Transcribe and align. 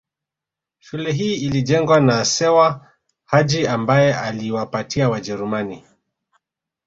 Shule 0.79 1.11
hii 1.11 1.35
ilijengwa 1.35 2.01
na 2.01 2.25
Sewa 2.25 2.91
Haji 3.25 3.67
ambaye 3.67 4.13
aliwapatia 4.15 5.09
Wajerumani 5.09 5.83